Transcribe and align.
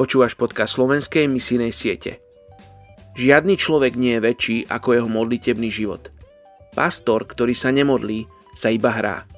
Počúvaš 0.00 0.32
podcast 0.32 0.80
slovenskej 0.80 1.28
misijnej 1.28 1.76
siete. 1.76 2.24
Žiadny 3.20 3.52
človek 3.60 4.00
nie 4.00 4.16
je 4.16 4.24
väčší 4.24 4.56
ako 4.64 4.96
jeho 4.96 5.08
modlitebný 5.12 5.68
život. 5.68 6.08
Pastor, 6.72 7.28
ktorý 7.28 7.52
sa 7.52 7.68
nemodlí, 7.68 8.24
sa 8.56 8.72
iba 8.72 8.96
hrá. 8.96 9.28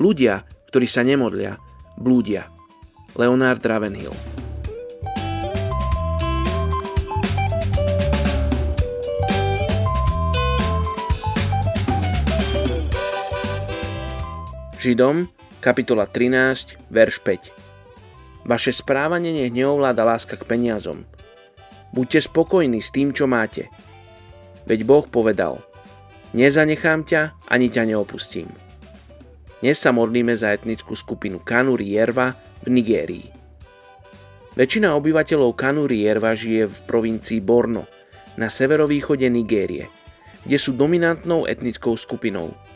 Ľudia, 0.00 0.40
ktorí 0.72 0.88
sa 0.88 1.04
nemodlia, 1.04 1.60
blúdia. 2.00 2.48
Leonard 3.12 3.60
Ravenhill 3.60 4.16
Židom, 14.80 15.28
kapitola 15.60 16.08
13, 16.08 16.80
verš 16.88 17.20
5. 17.20 17.65
Vaše 18.46 18.70
správanie 18.70 19.34
nech 19.34 19.50
neovláda 19.50 20.06
láska 20.06 20.38
k 20.38 20.46
peniazom. 20.46 21.02
Buďte 21.90 22.30
spokojní 22.30 22.78
s 22.78 22.94
tým, 22.94 23.10
čo 23.10 23.26
máte. 23.26 23.66
Veď 24.70 24.86
Boh 24.86 25.06
povedal, 25.06 25.58
nezanechám 26.30 27.02
ťa, 27.02 27.34
ani 27.50 27.66
ťa 27.66 27.82
neopustím. 27.90 28.46
Dnes 29.58 29.82
sa 29.82 29.90
modlíme 29.90 30.30
za 30.38 30.54
etnickú 30.54 30.94
skupinu 30.94 31.42
Kanuri 31.42 31.98
Jerva 31.98 32.38
v 32.62 32.68
Nigérii. 32.70 33.26
Väčšina 34.54 34.94
obyvateľov 34.94 35.58
Kanuri 35.58 36.06
Jerva 36.06 36.32
žije 36.38 36.70
v 36.70 36.78
provincii 36.86 37.42
Borno, 37.42 37.90
na 38.38 38.46
severovýchode 38.46 39.26
Nigérie, 39.26 39.90
kde 40.46 40.58
sú 40.60 40.72
dominantnou 40.72 41.50
etnickou 41.50 41.98
skupinou– 41.98 42.54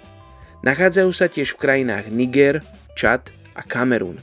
Nachádzajú 0.60 1.10
sa 1.16 1.24
tiež 1.24 1.57
v 1.57 1.60
krajinách 1.60 2.12
Niger, 2.12 2.60
Čad 2.93 3.32
a 3.57 3.65
Kamerun, 3.65 4.21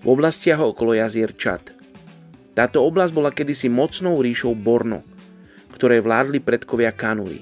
v 0.00 0.06
oblastiach 0.08 0.60
okolo 0.60 0.96
jazier 0.96 1.36
Čad. 1.36 1.76
Táto 2.56 2.82
oblasť 2.82 3.12
bola 3.12 3.30
kedysi 3.30 3.68
mocnou 3.68 4.20
ríšou 4.20 4.56
Borno, 4.56 5.04
ktoré 5.76 6.00
vládli 6.00 6.40
predkovia 6.40 6.92
Kanuri. 6.92 7.40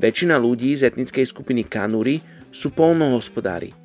Väčšina 0.00 0.40
ľudí 0.40 0.72
z 0.76 0.88
etnickej 0.88 1.28
skupiny 1.28 1.64
Kanuri 1.68 2.20
sú 2.48 2.72
polnohospodári. 2.72 3.76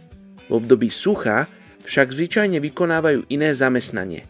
V 0.47 0.51
období 0.51 0.87
sucha 0.87 1.47
však 1.83 2.07
zvyčajne 2.11 2.59
vykonávajú 2.63 3.27
iné 3.27 3.51
zamestnanie. 3.51 4.23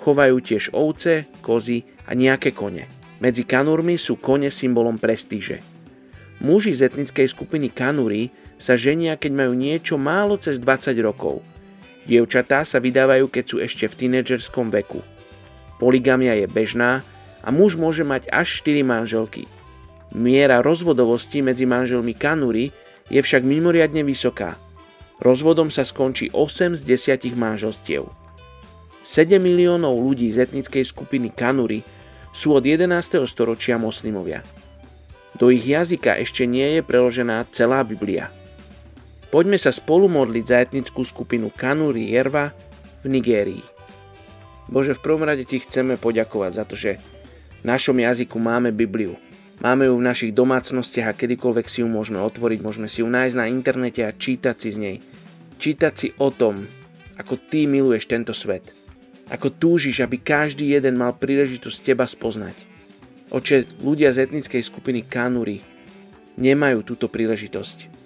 Chovajú 0.00 0.36
tiež 0.40 0.72
ovce, 0.72 1.28
kozy 1.44 1.84
a 2.08 2.12
nejaké 2.12 2.52
kone. 2.52 2.88
Medzi 3.20 3.44
Kanurmi 3.44 3.96
sú 3.96 4.20
kone 4.20 4.52
symbolom 4.52 5.00
prestíže. 5.00 5.64
Muži 6.44 6.76
z 6.76 6.92
etnickej 6.92 7.30
skupiny 7.30 7.72
Kanuri 7.72 8.28
sa 8.60 8.76
ženia, 8.76 9.16
keď 9.16 9.32
majú 9.32 9.52
niečo 9.56 9.96
málo 9.96 10.36
cez 10.36 10.60
20 10.60 10.92
rokov. 11.00 11.40
Dievčatá 12.04 12.68
sa 12.68 12.78
vydávajú, 12.80 13.32
keď 13.32 13.44
sú 13.44 13.56
ešte 13.64 13.88
v 13.88 13.94
tínedžerskom 14.04 14.68
veku. 14.68 15.00
Poligamia 15.80 16.36
je 16.36 16.46
bežná 16.48 17.00
a 17.40 17.48
muž 17.48 17.80
môže 17.80 18.04
mať 18.04 18.28
až 18.28 18.64
4 18.64 18.84
manželky. 18.84 19.48
Miera 20.14 20.62
rozvodovosti 20.62 21.42
medzi 21.42 21.66
manželmi 21.66 22.14
Kanuri 22.14 22.70
je 23.08 23.20
však 23.20 23.42
mimoriadne 23.42 24.06
vysoká. 24.06 24.54
Rozvodom 25.18 25.72
sa 25.72 25.82
skončí 25.82 26.30
8 26.30 26.76
z 26.76 26.82
10 27.16 27.34
manželstiev. 27.34 28.06
7 29.04 29.36
miliónov 29.36 30.00
ľudí 30.00 30.32
z 30.32 30.48
etnickej 30.48 30.84
skupiny 30.84 31.32
Kanuri 31.32 31.84
sú 32.32 32.56
od 32.56 32.64
11. 32.64 33.24
storočia 33.28 33.76
moslimovia. 33.76 34.40
Do 35.34 35.50
ich 35.50 35.66
jazyka 35.66 36.16
ešte 36.22 36.46
nie 36.46 36.78
je 36.78 36.82
preložená 36.86 37.50
celá 37.50 37.82
Biblia. 37.82 38.30
Poďme 39.34 39.58
sa 39.58 39.74
spolu 39.74 40.06
modliť 40.06 40.44
za 40.46 40.62
etnickú 40.62 41.02
skupinu 41.02 41.50
Kanuri 41.50 42.06
Jerva 42.14 42.54
v 43.02 43.18
Nigérii. 43.18 43.66
Bože, 44.70 44.94
v 44.94 45.02
prvom 45.02 45.26
rade 45.26 45.42
ti 45.42 45.58
chceme 45.58 45.98
poďakovať 45.98 46.52
za 46.54 46.62
to, 46.62 46.78
že 46.78 47.02
v 47.58 47.64
našom 47.66 47.98
jazyku 47.98 48.38
máme 48.38 48.70
Bibliu. 48.70 49.18
Máme 49.58 49.90
ju 49.90 49.98
v 49.98 50.06
našich 50.06 50.30
domácnostiach 50.30 51.10
a 51.10 51.18
kedykoľvek 51.18 51.66
si 51.66 51.82
ju 51.82 51.90
môžeme 51.90 52.22
otvoriť, 52.22 52.62
môžeme 52.62 52.86
si 52.86 53.02
ju 53.02 53.10
nájsť 53.10 53.34
na 53.34 53.50
internete 53.50 54.06
a 54.06 54.14
čítať 54.14 54.54
si 54.54 54.70
z 54.70 54.78
nej. 54.78 54.96
Čítať 55.58 55.92
si 55.98 56.08
o 56.22 56.30
tom, 56.30 56.70
ako 57.18 57.34
ty 57.34 57.66
miluješ 57.66 58.06
tento 58.06 58.30
svet. 58.30 58.70
Ako 59.34 59.50
túžiš, 59.50 59.98
aby 59.98 60.22
každý 60.22 60.78
jeden 60.78 60.94
mal 60.94 61.10
príležitosť 61.10 61.82
teba 61.82 62.06
spoznať. 62.06 62.54
Oče, 63.34 63.82
ľudia 63.82 64.14
z 64.14 64.30
etnickej 64.30 64.62
skupiny 64.62 65.02
Kanuri 65.02 65.58
nemajú 66.38 66.86
túto 66.86 67.10
príležitosť. 67.10 68.03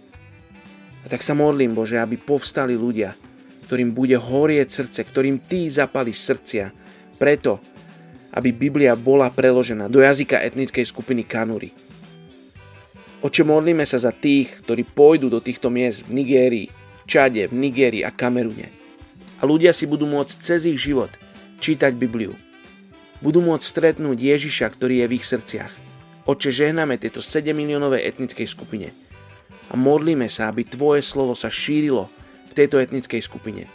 A 1.08 1.16
tak 1.16 1.24
sa 1.24 1.32
modlím, 1.32 1.72
Bože, 1.72 1.96
aby 1.96 2.20
povstali 2.20 2.76
ľudia, 2.76 3.16
ktorým 3.64 3.96
bude 3.96 4.20
horieť 4.20 4.68
srdce, 4.68 5.00
ktorým 5.08 5.40
Ty 5.40 5.72
zapali 5.72 6.12
srdcia, 6.12 6.68
preto, 7.16 7.64
aby 8.36 8.52
Biblia 8.52 8.92
bola 8.92 9.32
preložená 9.32 9.88
do 9.88 10.04
jazyka 10.04 10.36
etnickej 10.36 10.84
skupiny 10.84 11.24
Kanuri. 11.24 11.72
Oče, 13.24 13.40
modlíme 13.40 13.88
sa 13.88 13.96
za 13.96 14.12
tých, 14.12 14.60
ktorí 14.60 14.84
pôjdu 14.84 15.32
do 15.32 15.40
týchto 15.40 15.72
miest 15.72 16.04
v 16.04 16.20
Nigérii, 16.20 16.68
v 16.68 17.02
Čade, 17.08 17.48
v 17.48 17.56
Nigérii 17.56 18.04
a 18.04 18.12
Kamerune. 18.12 18.68
A 19.40 19.48
ľudia 19.48 19.72
si 19.72 19.88
budú 19.88 20.04
môcť 20.04 20.36
cez 20.44 20.68
ich 20.68 20.76
život 20.76 21.08
čítať 21.64 21.96
Bibliu. 21.96 22.36
Budú 23.24 23.40
môcť 23.40 23.64
stretnúť 23.64 24.20
Ježiša, 24.20 24.76
ktorý 24.76 25.00
je 25.00 25.06
v 25.08 25.16
ich 25.16 25.24
srdciach. 25.24 25.72
Oče, 26.28 26.52
žehname 26.52 27.00
tejto 27.00 27.24
7 27.24 27.56
miliónovej 27.56 28.04
etnickej 28.04 28.44
skupine 28.44 29.07
a 29.68 29.74
modlíme 29.76 30.26
sa, 30.32 30.48
aby 30.48 30.64
Tvoje 30.64 31.04
slovo 31.04 31.36
sa 31.36 31.52
šírilo 31.52 32.08
v 32.48 32.52
tejto 32.56 32.80
etnickej 32.80 33.20
skupine. 33.20 33.68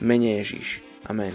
Mene 0.00 0.40
Ježíš. 0.40 0.84
Amen. 1.08 1.32